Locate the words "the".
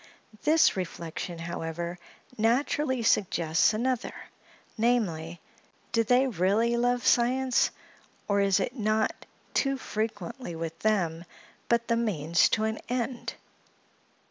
11.87-11.97